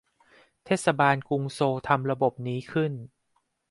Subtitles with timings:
[0.65, 2.93] เทศบาลกรุงโซลทำระบบนี้ขึ้น